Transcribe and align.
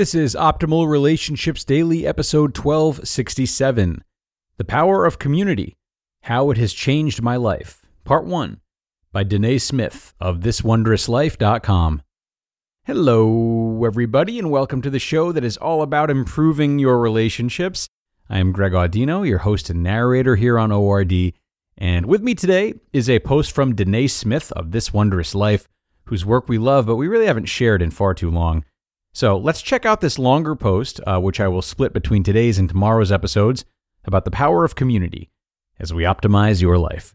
This 0.00 0.14
is 0.14 0.34
Optimal 0.34 0.88
Relationships 0.88 1.62
Daily, 1.62 2.06
episode 2.06 2.56
1267 2.56 4.02
The 4.56 4.64
Power 4.64 5.04
of 5.04 5.18
Community 5.18 5.76
How 6.22 6.50
It 6.50 6.56
Has 6.56 6.72
Changed 6.72 7.20
My 7.20 7.36
Life, 7.36 7.84
Part 8.04 8.24
1 8.24 8.62
by 9.12 9.24
Danae 9.24 9.58
Smith 9.58 10.14
of 10.18 10.38
ThisWondrousLife.com. 10.38 12.00
Hello, 12.84 13.84
everybody, 13.84 14.38
and 14.38 14.50
welcome 14.50 14.80
to 14.80 14.88
the 14.88 14.98
show 14.98 15.32
that 15.32 15.44
is 15.44 15.58
all 15.58 15.82
about 15.82 16.08
improving 16.08 16.78
your 16.78 16.98
relationships. 16.98 17.86
I 18.30 18.38
am 18.38 18.52
Greg 18.52 18.72
Audino, 18.72 19.28
your 19.28 19.40
host 19.40 19.68
and 19.68 19.82
narrator 19.82 20.36
here 20.36 20.58
on 20.58 20.72
ORD, 20.72 21.34
and 21.76 22.06
with 22.06 22.22
me 22.22 22.34
today 22.34 22.72
is 22.94 23.10
a 23.10 23.18
post 23.18 23.52
from 23.52 23.74
Danae 23.74 24.06
Smith 24.06 24.50
of 24.52 24.70
This 24.70 24.94
Wondrous 24.94 25.34
Life, 25.34 25.68
whose 26.06 26.24
work 26.24 26.48
we 26.48 26.56
love, 26.56 26.86
but 26.86 26.96
we 26.96 27.06
really 27.06 27.26
haven't 27.26 27.50
shared 27.50 27.82
in 27.82 27.90
far 27.90 28.14
too 28.14 28.30
long. 28.30 28.64
So 29.12 29.36
let's 29.36 29.62
check 29.62 29.84
out 29.84 30.00
this 30.00 30.18
longer 30.18 30.54
post, 30.54 31.00
uh, 31.06 31.18
which 31.18 31.40
I 31.40 31.48
will 31.48 31.62
split 31.62 31.92
between 31.92 32.22
today's 32.22 32.58
and 32.58 32.68
tomorrow's 32.68 33.10
episodes, 33.10 33.64
about 34.04 34.24
the 34.24 34.30
power 34.30 34.64
of 34.64 34.74
community 34.74 35.30
as 35.78 35.92
we 35.92 36.04
optimize 36.04 36.60
your 36.60 36.78
life. 36.78 37.14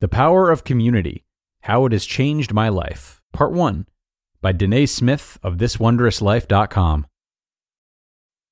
The 0.00 0.08
Power 0.08 0.50
of 0.52 0.62
Community 0.62 1.24
How 1.62 1.84
It 1.86 1.92
Has 1.92 2.06
Changed 2.06 2.52
My 2.52 2.68
Life, 2.68 3.20
Part 3.32 3.52
1 3.52 3.86
by 4.40 4.52
Danae 4.52 4.86
Smith 4.86 5.38
of 5.42 5.56
ThisWondrousLife.com. 5.56 7.06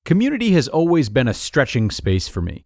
Community 0.03 0.51
has 0.51 0.67
always 0.67 1.07
been 1.07 1.27
a 1.27 1.33
stretching 1.33 1.89
space 1.89 2.27
for 2.27 2.41
me. 2.41 2.65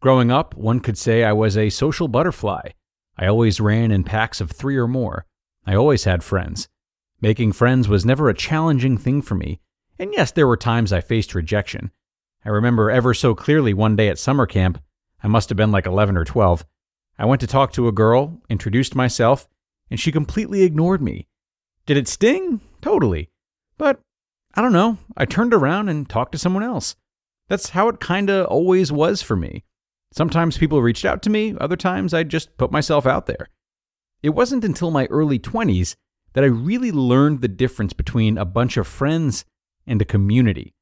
Growing 0.00 0.30
up, 0.30 0.54
one 0.54 0.80
could 0.80 0.98
say 0.98 1.24
I 1.24 1.32
was 1.32 1.56
a 1.56 1.70
social 1.70 2.08
butterfly. 2.08 2.70
I 3.16 3.26
always 3.26 3.60
ran 3.60 3.90
in 3.90 4.04
packs 4.04 4.40
of 4.40 4.50
three 4.50 4.76
or 4.76 4.86
more. 4.86 5.24
I 5.68 5.74
always 5.74 6.04
had 6.04 6.24
friends. 6.24 6.66
Making 7.20 7.52
friends 7.52 7.88
was 7.88 8.06
never 8.06 8.30
a 8.30 8.34
challenging 8.34 8.96
thing 8.96 9.20
for 9.20 9.34
me, 9.34 9.60
and 9.98 10.14
yes, 10.14 10.32
there 10.32 10.46
were 10.46 10.56
times 10.56 10.94
I 10.94 11.02
faced 11.02 11.34
rejection. 11.34 11.90
I 12.42 12.48
remember 12.48 12.90
ever 12.90 13.12
so 13.12 13.34
clearly 13.34 13.74
one 13.74 13.94
day 13.94 14.08
at 14.08 14.18
summer 14.18 14.46
camp, 14.46 14.82
I 15.22 15.28
must 15.28 15.50
have 15.50 15.58
been 15.58 15.70
like 15.70 15.84
11 15.84 16.16
or 16.16 16.24
12. 16.24 16.64
I 17.18 17.26
went 17.26 17.42
to 17.42 17.46
talk 17.46 17.72
to 17.72 17.86
a 17.86 17.92
girl, 17.92 18.40
introduced 18.48 18.94
myself, 18.94 19.46
and 19.90 20.00
she 20.00 20.10
completely 20.10 20.62
ignored 20.62 21.02
me. 21.02 21.28
Did 21.84 21.98
it 21.98 22.08
sting? 22.08 22.62
Totally. 22.80 23.28
But 23.76 24.00
I 24.54 24.62
don't 24.62 24.72
know. 24.72 24.96
I 25.18 25.26
turned 25.26 25.52
around 25.52 25.90
and 25.90 26.08
talked 26.08 26.32
to 26.32 26.38
someone 26.38 26.62
else. 26.62 26.96
That's 27.48 27.70
how 27.70 27.88
it 27.88 28.00
kinda 28.00 28.46
always 28.46 28.90
was 28.90 29.20
for 29.20 29.36
me. 29.36 29.64
Sometimes 30.14 30.56
people 30.56 30.80
reached 30.80 31.04
out 31.04 31.20
to 31.24 31.30
me, 31.30 31.54
other 31.60 31.76
times 31.76 32.14
I 32.14 32.22
just 32.22 32.56
put 32.56 32.72
myself 32.72 33.04
out 33.04 33.26
there. 33.26 33.50
It 34.22 34.30
wasn't 34.30 34.64
until 34.64 34.90
my 34.90 35.06
early 35.06 35.38
20s 35.38 35.94
that 36.32 36.44
I 36.44 36.48
really 36.48 36.92
learned 36.92 37.40
the 37.40 37.48
difference 37.48 37.92
between 37.92 38.36
a 38.38 38.44
bunch 38.44 38.76
of 38.76 38.86
friends 38.86 39.44
and 39.86 40.00
a 40.02 40.04
community. 40.04 40.74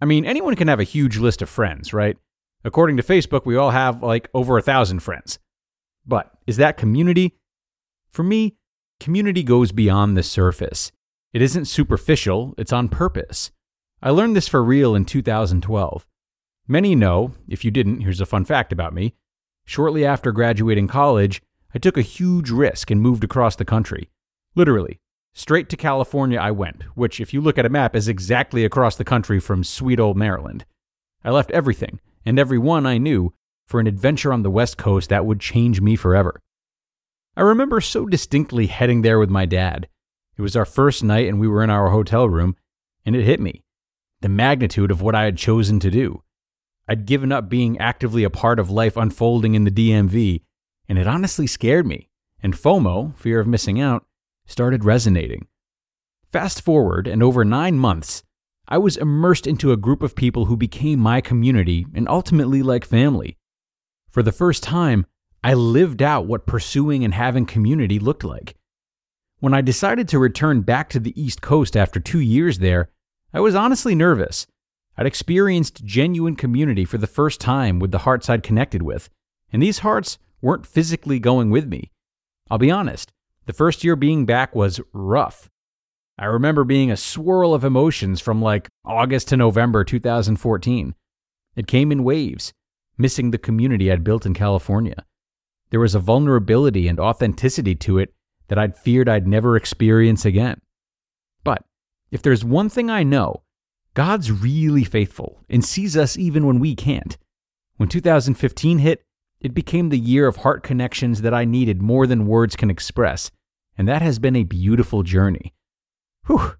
I 0.00 0.04
mean, 0.04 0.24
anyone 0.24 0.56
can 0.56 0.68
have 0.68 0.80
a 0.80 0.84
huge 0.84 1.16
list 1.16 1.42
of 1.42 1.48
friends, 1.48 1.92
right? 1.92 2.16
According 2.64 2.96
to 2.98 3.02
Facebook, 3.02 3.46
we 3.46 3.56
all 3.56 3.70
have 3.70 4.02
like 4.02 4.28
over 4.34 4.58
a 4.58 4.62
thousand 4.62 5.00
friends. 5.00 5.38
But 6.06 6.30
is 6.46 6.58
that 6.58 6.76
community? 6.76 7.36
For 8.10 8.22
me, 8.22 8.56
community 9.00 9.42
goes 9.42 9.72
beyond 9.72 10.16
the 10.16 10.22
surface. 10.22 10.92
It 11.32 11.42
isn't 11.42 11.66
superficial, 11.66 12.54
it's 12.56 12.72
on 12.72 12.88
purpose. 12.88 13.50
I 14.02 14.10
learned 14.10 14.36
this 14.36 14.48
for 14.48 14.62
real 14.62 14.94
in 14.94 15.04
2012. 15.04 16.06
Many 16.68 16.94
know, 16.94 17.32
if 17.48 17.64
you 17.64 17.70
didn't, 17.70 18.00
here's 18.00 18.20
a 18.20 18.26
fun 18.26 18.44
fact 18.44 18.72
about 18.72 18.94
me. 18.94 19.14
Shortly 19.64 20.04
after 20.04 20.32
graduating 20.32 20.88
college, 20.88 21.42
I 21.74 21.78
took 21.78 21.96
a 21.96 22.02
huge 22.02 22.50
risk 22.50 22.90
and 22.90 23.00
moved 23.00 23.24
across 23.24 23.56
the 23.56 23.64
country. 23.64 24.10
Literally, 24.54 25.00
straight 25.34 25.68
to 25.68 25.76
California 25.76 26.38
I 26.38 26.50
went, 26.50 26.82
which, 26.94 27.20
if 27.20 27.34
you 27.34 27.40
look 27.40 27.58
at 27.58 27.66
a 27.66 27.70
map, 27.70 27.94
is 27.94 28.08
exactly 28.08 28.64
across 28.64 28.96
the 28.96 29.04
country 29.04 29.40
from 29.40 29.64
sweet 29.64 30.00
old 30.00 30.16
Maryland. 30.16 30.64
I 31.24 31.30
left 31.30 31.50
everything, 31.50 32.00
and 32.24 32.38
everyone 32.38 32.86
I 32.86 32.98
knew, 32.98 33.34
for 33.66 33.80
an 33.80 33.86
adventure 33.86 34.32
on 34.32 34.42
the 34.42 34.50
West 34.50 34.78
Coast 34.78 35.10
that 35.10 35.26
would 35.26 35.40
change 35.40 35.80
me 35.80 35.96
forever. 35.96 36.40
I 37.36 37.42
remember 37.42 37.80
so 37.80 38.06
distinctly 38.06 38.66
heading 38.66 39.02
there 39.02 39.18
with 39.18 39.28
my 39.28 39.44
dad. 39.44 39.88
It 40.38 40.42
was 40.42 40.56
our 40.56 40.64
first 40.64 41.02
night, 41.04 41.28
and 41.28 41.38
we 41.38 41.48
were 41.48 41.62
in 41.62 41.70
our 41.70 41.90
hotel 41.90 42.28
room, 42.28 42.56
and 43.04 43.14
it 43.14 43.24
hit 43.24 43.40
me 43.40 43.62
the 44.22 44.28
magnitude 44.30 44.90
of 44.90 45.02
what 45.02 45.14
I 45.14 45.24
had 45.24 45.36
chosen 45.36 45.78
to 45.80 45.90
do. 45.90 46.22
I'd 46.88 47.06
given 47.06 47.32
up 47.32 47.48
being 47.48 47.78
actively 47.78 48.24
a 48.24 48.30
part 48.30 48.58
of 48.58 48.70
life 48.70 48.96
unfolding 48.96 49.54
in 49.54 49.64
the 49.64 49.70
DMV, 49.70 50.42
and 50.88 50.98
it 50.98 51.06
honestly 51.06 51.46
scared 51.46 51.86
me, 51.86 52.08
and 52.42 52.54
FOMO, 52.54 53.16
fear 53.16 53.40
of 53.40 53.46
missing 53.46 53.80
out, 53.80 54.04
started 54.46 54.84
resonating. 54.84 55.46
Fast 56.32 56.60
forward, 56.62 57.06
and 57.06 57.22
over 57.22 57.44
nine 57.44 57.78
months, 57.78 58.22
I 58.68 58.78
was 58.78 58.96
immersed 58.96 59.46
into 59.46 59.72
a 59.72 59.76
group 59.76 60.02
of 60.02 60.16
people 60.16 60.46
who 60.46 60.56
became 60.56 60.98
my 60.98 61.20
community 61.20 61.86
and 61.94 62.08
ultimately 62.08 62.62
like 62.62 62.84
family. 62.84 63.36
For 64.10 64.22
the 64.22 64.32
first 64.32 64.62
time, 64.62 65.06
I 65.44 65.54
lived 65.54 66.02
out 66.02 66.26
what 66.26 66.46
pursuing 66.46 67.04
and 67.04 67.14
having 67.14 67.46
community 67.46 67.98
looked 67.98 68.24
like. 68.24 68.56
When 69.38 69.54
I 69.54 69.60
decided 69.60 70.08
to 70.08 70.18
return 70.18 70.62
back 70.62 70.88
to 70.90 70.98
the 70.98 71.20
East 71.20 71.42
Coast 71.42 71.76
after 71.76 72.00
two 72.00 72.20
years 72.20 72.58
there, 72.58 72.90
I 73.32 73.40
was 73.40 73.54
honestly 73.54 73.94
nervous. 73.94 74.46
I'd 74.96 75.06
experienced 75.06 75.84
genuine 75.84 76.36
community 76.36 76.84
for 76.84 76.98
the 76.98 77.06
first 77.06 77.40
time 77.40 77.78
with 77.78 77.92
the 77.92 77.98
hearts 77.98 78.30
I'd 78.30 78.42
connected 78.42 78.82
with, 78.82 79.10
and 79.52 79.62
these 79.62 79.80
hearts 79.80 80.18
weren't 80.40 80.66
physically 80.66 81.18
going 81.18 81.50
with 81.50 81.66
me. 81.66 81.90
I'll 82.50 82.58
be 82.58 82.70
honest, 82.70 83.12
the 83.46 83.52
first 83.52 83.84
year 83.84 83.96
being 83.96 84.26
back 84.26 84.54
was 84.54 84.80
rough. 84.92 85.48
I 86.18 86.24
remember 86.26 86.64
being 86.64 86.90
a 86.90 86.96
swirl 86.96 87.52
of 87.52 87.64
emotions 87.64 88.20
from 88.20 88.40
like 88.40 88.68
August 88.84 89.28
to 89.28 89.36
November 89.36 89.84
2014. 89.84 90.94
It 91.56 91.66
came 91.66 91.92
in 91.92 92.04
waves, 92.04 92.52
missing 92.96 93.30
the 93.30 93.38
community 93.38 93.90
I'd 93.90 94.04
built 94.04 94.24
in 94.24 94.34
California. 94.34 95.04
There 95.70 95.80
was 95.80 95.94
a 95.94 96.00
vulnerability 96.00 96.88
and 96.88 96.98
authenticity 96.98 97.74
to 97.76 97.98
it 97.98 98.14
that 98.48 98.58
I'd 98.58 98.76
feared 98.76 99.08
I'd 99.08 99.26
never 99.26 99.56
experience 99.56 100.24
again. 100.24 100.60
But 101.44 101.64
if 102.10 102.22
there's 102.22 102.44
one 102.44 102.68
thing 102.68 102.88
I 102.88 103.02
know, 103.02 103.42
God's 103.94 104.30
really 104.30 104.84
faithful 104.84 105.44
and 105.48 105.64
sees 105.64 105.96
us 105.96 106.16
even 106.16 106.46
when 106.46 106.60
we 106.60 106.74
can't. 106.74 107.16
When 107.76 107.88
2015 107.88 108.78
hit, 108.78 109.02
it 109.46 109.54
became 109.54 109.90
the 109.90 109.98
year 109.98 110.26
of 110.26 110.38
heart 110.38 110.64
connections 110.64 111.22
that 111.22 111.32
I 111.32 111.44
needed 111.44 111.80
more 111.80 112.08
than 112.08 112.26
words 112.26 112.56
can 112.56 112.68
express, 112.68 113.30
and 113.78 113.86
that 113.86 114.02
has 114.02 114.18
been 114.18 114.34
a 114.34 114.42
beautiful 114.42 115.04
journey. 115.04 115.54
Whew. 116.26 116.56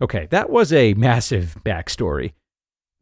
Okay, 0.00 0.26
that 0.30 0.48
was 0.48 0.72
a 0.72 0.94
massive 0.94 1.58
backstory. 1.66 2.32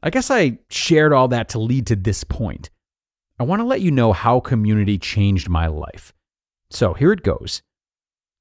I 0.02 0.10
guess 0.10 0.28
I 0.28 0.58
shared 0.70 1.12
all 1.12 1.28
that 1.28 1.48
to 1.50 1.60
lead 1.60 1.86
to 1.86 1.94
this 1.94 2.24
point. 2.24 2.68
I 3.38 3.44
want 3.44 3.60
to 3.60 3.64
let 3.64 3.80
you 3.80 3.92
know 3.92 4.12
how 4.12 4.40
community 4.40 4.98
changed 4.98 5.48
my 5.48 5.68
life. 5.68 6.12
So 6.68 6.92
here 6.92 7.12
it 7.12 7.22
goes. 7.22 7.62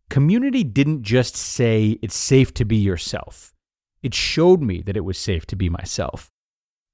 Community 0.09 0.63
didn't 0.63 1.03
just 1.03 1.35
say 1.35 1.99
it's 2.01 2.15
safe 2.15 2.55
to 2.55 2.65
be 2.65 2.77
yourself, 2.77 3.53
it 4.01 4.15
showed 4.15 4.63
me 4.63 4.81
that 4.81 4.97
it 4.97 5.05
was 5.05 5.19
safe 5.19 5.45
to 5.45 5.55
be 5.55 5.69
myself. 5.69 6.31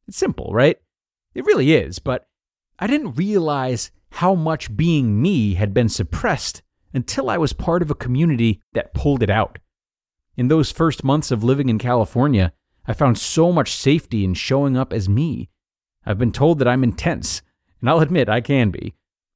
It's 0.09 0.17
simple, 0.17 0.49
right? 0.51 0.77
It 1.33 1.45
really 1.45 1.71
is, 1.71 1.99
but 1.99 2.27
I 2.79 2.87
didn't 2.87 3.13
realize 3.13 3.91
how 4.11 4.35
much 4.35 4.75
being 4.75 5.21
me 5.21 5.55
had 5.55 5.73
been 5.73 5.89
suppressed 5.89 6.61
until 6.93 7.29
I 7.29 7.37
was 7.37 7.53
part 7.53 7.81
of 7.81 7.89
a 7.89 7.95
community 7.95 8.61
that 8.73 8.93
pulled 8.93 9.23
it 9.23 9.29
out. 9.29 9.59
In 10.35 10.47
those 10.47 10.71
first 10.71 11.03
months 11.03 11.31
of 11.31 11.43
living 11.43 11.69
in 11.69 11.79
California, 11.79 12.53
I 12.85 12.93
found 12.93 13.17
so 13.17 13.51
much 13.51 13.73
safety 13.73 14.23
in 14.23 14.35
showing 14.35 14.77
up 14.77 14.93
as 14.93 15.09
me. 15.09 15.49
I've 16.05 16.19
been 16.19 16.31
told 16.31 16.59
that 16.59 16.67
I'm 16.67 16.83
intense, 16.83 17.41
and 17.81 17.89
I'll 17.89 17.99
admit 17.99 18.29
I 18.29 18.41
can 18.41 18.69
be. 18.69 18.93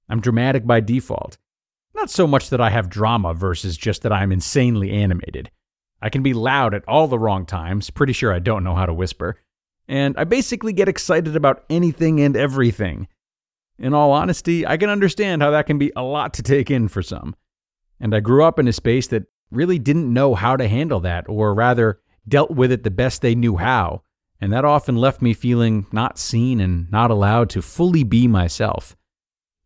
I'm 0.08 0.22
dramatic 0.22 0.66
by 0.66 0.80
default. 0.80 1.38
Not 1.94 2.10
so 2.10 2.28
much 2.28 2.50
that 2.50 2.62
I 2.62 2.70
have 2.70 2.90
drama 2.90 3.34
versus 3.34 3.76
just 3.76 4.04
that 4.04 4.14
I'm 4.14 4.32
insanely 4.32 4.92
animated. 4.92 5.52
I 6.02 6.10
can 6.10 6.24
be 6.24 6.34
loud 6.34 6.74
at 6.74 6.88
all 6.88 7.08
the 7.08 7.20
wrong 7.20 7.46
times, 7.46 7.90
pretty 7.90 8.14
sure 8.14 8.34
I 8.34 8.40
don't 8.40 8.64
know 8.64 8.76
how 8.76 8.86
to 8.86 8.94
whisper, 8.94 9.38
and 9.88 10.16
I 10.18 10.24
basically 10.24 10.74
get 10.74 10.88
excited 10.88 11.36
about 11.36 11.66
anything 11.70 12.22
and 12.22 12.38
everything. 12.38 13.08
In 13.82 13.96
all 13.96 14.12
honesty, 14.12 14.66
I 14.66 14.78
can 14.78 14.92
understand 14.92 15.42
how 15.42 15.50
that 15.50 15.66
can 15.66 15.80
be 15.80 15.92
a 15.96 16.04
lot 16.04 16.36
to 16.36 16.44
take 16.44 16.70
in 16.70 16.88
for 16.88 17.02
some. 17.02 17.36
And 18.00 18.14
I 18.14 18.20
grew 18.20 18.44
up 18.44 18.60
in 18.60 18.68
a 18.68 18.74
space 18.74 19.08
that 19.08 19.24
really 19.50 19.80
didn't 19.80 20.14
know 20.14 20.36
how 20.36 20.56
to 20.56 20.68
handle 20.68 21.00
that, 21.00 21.26
or 21.28 21.56
rather, 21.56 22.00
dealt 22.28 22.52
with 22.52 22.72
it 22.72 22.84
the 22.84 22.92
best 22.92 23.24
they 23.24 23.34
knew 23.34 23.58
how. 23.58 24.04
And 24.40 24.54
that 24.54 24.66
often 24.66 24.98
left 24.98 25.24
me 25.24 25.34
feeling 25.34 25.88
not 25.92 26.20
seen 26.20 26.60
and 26.60 26.92
not 26.92 27.10
allowed 27.10 27.50
to 27.52 27.64
fully 27.64 28.04
be 28.04 28.28
myself. 28.28 28.96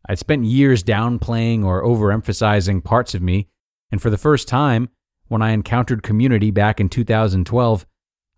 I'd 0.08 0.18
spent 0.18 0.46
years 0.46 0.82
downplaying 0.82 1.64
or 1.64 1.84
overemphasizing 1.84 2.84
parts 2.84 3.14
of 3.14 3.20
me, 3.20 3.48
and 3.90 4.00
for 4.00 4.08
the 4.08 4.16
first 4.16 4.48
time, 4.48 4.88
when 5.28 5.42
I 5.42 5.50
encountered 5.50 6.02
community 6.02 6.50
back 6.50 6.80
in 6.80 6.88
2012, 6.88 7.84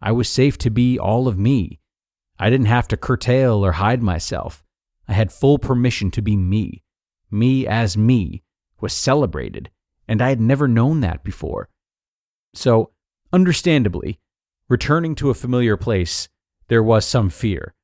I 0.02 0.10
was 0.10 0.28
safe 0.28 0.58
to 0.58 0.70
be 0.70 0.98
all 0.98 1.28
of 1.28 1.38
me. 1.38 1.78
I 2.36 2.50
didn't 2.50 2.66
have 2.66 2.88
to 2.88 2.96
curtail 2.96 3.64
or 3.64 3.72
hide 3.72 4.02
myself. 4.02 4.64
I 5.08 5.14
had 5.14 5.32
full 5.32 5.58
permission 5.58 6.10
to 6.12 6.22
be 6.22 6.36
me. 6.36 6.82
Me 7.30 7.66
as 7.66 7.96
me 7.96 8.42
was 8.80 8.92
celebrated, 8.92 9.70
and 10.06 10.20
I 10.20 10.28
had 10.28 10.40
never 10.40 10.68
known 10.68 11.00
that 11.00 11.24
before. 11.24 11.70
So, 12.54 12.90
understandably, 13.32 14.20
returning 14.68 15.14
to 15.16 15.30
a 15.30 15.34
familiar 15.34 15.76
place, 15.76 16.28
there 16.68 16.82
was 16.82 17.06
some 17.06 17.30
fear. 17.30 17.74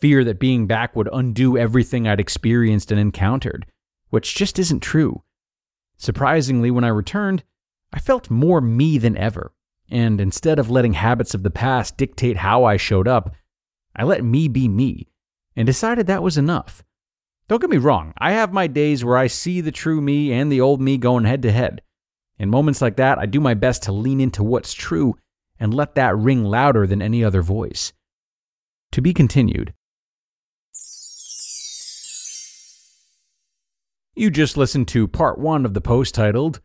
Fear 0.00 0.24
that 0.24 0.40
being 0.40 0.66
back 0.66 0.94
would 0.96 1.08
undo 1.12 1.56
everything 1.56 2.06
I'd 2.06 2.20
experienced 2.20 2.90
and 2.90 3.00
encountered, 3.00 3.66
which 4.10 4.34
just 4.34 4.58
isn't 4.58 4.80
true. 4.80 5.22
Surprisingly, 5.96 6.70
when 6.70 6.84
I 6.84 6.88
returned, 6.88 7.44
I 7.92 8.00
felt 8.00 8.30
more 8.30 8.60
me 8.60 8.98
than 8.98 9.16
ever, 9.16 9.52
and 9.90 10.20
instead 10.20 10.58
of 10.58 10.70
letting 10.70 10.92
habits 10.92 11.34
of 11.34 11.42
the 11.42 11.50
past 11.50 11.96
dictate 11.96 12.38
how 12.38 12.64
I 12.64 12.76
showed 12.76 13.08
up, 13.08 13.34
I 13.96 14.04
let 14.04 14.22
me 14.24 14.48
be 14.48 14.68
me 14.68 15.08
and 15.58 15.66
decided 15.66 16.06
that 16.06 16.22
was 16.22 16.38
enough. 16.38 16.84
Don't 17.48 17.60
get 17.60 17.68
me 17.68 17.78
wrong, 17.78 18.14
I 18.16 18.30
have 18.30 18.52
my 18.52 18.68
days 18.68 19.04
where 19.04 19.16
I 19.16 19.26
see 19.26 19.60
the 19.60 19.72
true 19.72 20.00
me 20.00 20.32
and 20.32 20.52
the 20.52 20.60
old 20.60 20.80
me 20.80 20.96
going 20.98 21.24
head 21.24 21.42
to 21.42 21.50
head. 21.50 21.82
In 22.38 22.48
moments 22.48 22.80
like 22.80 22.94
that, 22.96 23.18
I 23.18 23.26
do 23.26 23.40
my 23.40 23.54
best 23.54 23.82
to 23.82 23.92
lean 23.92 24.20
into 24.20 24.44
what's 24.44 24.72
true 24.72 25.16
and 25.58 25.74
let 25.74 25.96
that 25.96 26.16
ring 26.16 26.44
louder 26.44 26.86
than 26.86 27.02
any 27.02 27.24
other 27.24 27.42
voice. 27.42 27.92
To 28.92 29.02
be 29.02 29.12
continued. 29.12 29.74
You 34.14 34.30
just 34.30 34.56
listened 34.56 34.86
to 34.88 35.08
part 35.08 35.40
one 35.40 35.64
of 35.64 35.74
the 35.74 35.80
post 35.80 36.14
titled, 36.14 36.60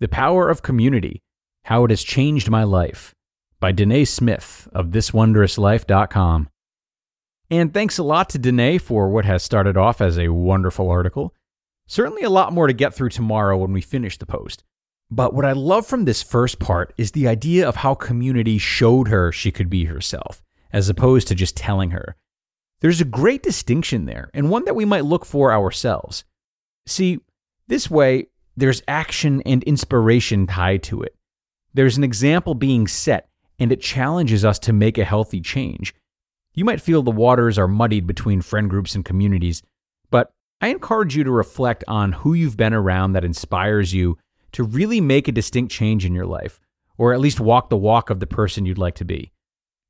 The 0.00 0.08
Power 0.08 0.48
of 0.48 0.62
Community 0.62 1.22
How 1.66 1.84
It 1.84 1.90
Has 1.90 2.02
Changed 2.02 2.50
My 2.50 2.64
Life 2.64 3.14
by 3.60 3.70
Danae 3.70 4.04
Smith 4.04 4.66
of 4.72 4.86
ThisWondrousLife.com. 4.88 6.48
And 7.52 7.74
thanks 7.74 7.98
a 7.98 8.02
lot 8.02 8.30
to 8.30 8.38
Danae 8.38 8.78
for 8.78 9.10
what 9.10 9.26
has 9.26 9.42
started 9.42 9.76
off 9.76 10.00
as 10.00 10.18
a 10.18 10.32
wonderful 10.32 10.88
article. 10.88 11.34
Certainly 11.86 12.22
a 12.22 12.30
lot 12.30 12.54
more 12.54 12.66
to 12.66 12.72
get 12.72 12.94
through 12.94 13.10
tomorrow 13.10 13.58
when 13.58 13.74
we 13.74 13.82
finish 13.82 14.16
the 14.16 14.24
post. 14.24 14.64
But 15.10 15.34
what 15.34 15.44
I 15.44 15.52
love 15.52 15.86
from 15.86 16.06
this 16.06 16.22
first 16.22 16.58
part 16.58 16.94
is 16.96 17.12
the 17.12 17.28
idea 17.28 17.68
of 17.68 17.76
how 17.76 17.94
community 17.94 18.56
showed 18.56 19.08
her 19.08 19.32
she 19.32 19.50
could 19.50 19.68
be 19.68 19.84
herself, 19.84 20.42
as 20.72 20.88
opposed 20.88 21.28
to 21.28 21.34
just 21.34 21.54
telling 21.54 21.90
her. 21.90 22.16
There's 22.80 23.02
a 23.02 23.04
great 23.04 23.42
distinction 23.42 24.06
there, 24.06 24.30
and 24.32 24.48
one 24.48 24.64
that 24.64 24.74
we 24.74 24.86
might 24.86 25.04
look 25.04 25.26
for 25.26 25.52
ourselves. 25.52 26.24
See, 26.86 27.20
this 27.66 27.90
way, 27.90 28.28
there's 28.56 28.82
action 28.88 29.42
and 29.44 29.62
inspiration 29.64 30.46
tied 30.46 30.82
to 30.84 31.02
it. 31.02 31.14
There's 31.74 31.98
an 31.98 32.04
example 32.04 32.54
being 32.54 32.86
set, 32.86 33.28
and 33.58 33.70
it 33.70 33.82
challenges 33.82 34.42
us 34.42 34.58
to 34.60 34.72
make 34.72 34.96
a 34.96 35.04
healthy 35.04 35.42
change. 35.42 35.94
You 36.54 36.64
might 36.64 36.80
feel 36.80 37.02
the 37.02 37.10
waters 37.10 37.58
are 37.58 37.68
muddied 37.68 38.06
between 38.06 38.42
friend 38.42 38.68
groups 38.68 38.94
and 38.94 39.04
communities, 39.04 39.62
but 40.10 40.30
I 40.60 40.68
encourage 40.68 41.16
you 41.16 41.24
to 41.24 41.30
reflect 41.30 41.82
on 41.88 42.12
who 42.12 42.34
you've 42.34 42.56
been 42.56 42.74
around 42.74 43.12
that 43.12 43.24
inspires 43.24 43.94
you 43.94 44.18
to 44.52 44.62
really 44.62 45.00
make 45.00 45.28
a 45.28 45.32
distinct 45.32 45.72
change 45.72 46.04
in 46.04 46.14
your 46.14 46.26
life, 46.26 46.60
or 46.98 47.14
at 47.14 47.20
least 47.20 47.40
walk 47.40 47.70
the 47.70 47.76
walk 47.76 48.10
of 48.10 48.20
the 48.20 48.26
person 48.26 48.66
you'd 48.66 48.78
like 48.78 48.94
to 48.96 49.04
be. 49.04 49.32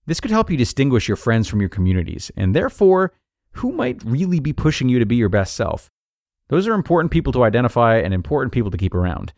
This 0.06 0.20
could 0.20 0.30
help 0.30 0.50
you 0.50 0.56
distinguish 0.56 1.08
your 1.08 1.16
friends 1.16 1.48
from 1.48 1.60
your 1.60 1.68
communities, 1.68 2.30
and 2.36 2.54
therefore, 2.54 3.12
who 3.52 3.72
might 3.72 4.02
really 4.04 4.40
be 4.40 4.52
pushing 4.52 4.88
you 4.88 4.98
to 4.98 5.06
be 5.06 5.16
your 5.16 5.28
best 5.28 5.54
self. 5.54 5.90
Those 6.48 6.66
are 6.66 6.74
important 6.74 7.10
people 7.10 7.32
to 7.32 7.44
identify 7.44 7.96
and 7.96 8.14
important 8.14 8.52
people 8.52 8.70
to 8.70 8.78
keep 8.78 8.94
around. 8.94 9.32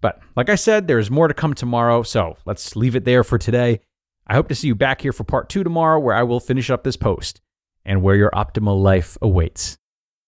But 0.00 0.20
like 0.36 0.48
I 0.48 0.54
said, 0.54 0.86
there's 0.86 1.10
more 1.10 1.28
to 1.28 1.34
come 1.34 1.54
tomorrow, 1.54 2.02
so 2.02 2.36
let's 2.44 2.76
leave 2.76 2.96
it 2.96 3.04
there 3.04 3.24
for 3.24 3.38
today. 3.38 3.80
I 4.26 4.34
hope 4.34 4.48
to 4.48 4.54
see 4.54 4.68
you 4.68 4.74
back 4.74 5.00
here 5.00 5.12
for 5.12 5.24
part 5.24 5.48
two 5.48 5.64
tomorrow, 5.64 5.98
where 5.98 6.14
I 6.14 6.22
will 6.22 6.40
finish 6.40 6.70
up 6.70 6.84
this 6.84 6.96
post 6.96 7.40
and 7.84 8.02
where 8.02 8.16
your 8.16 8.30
optimal 8.30 8.80
life 8.80 9.18
awaits. 9.20 9.76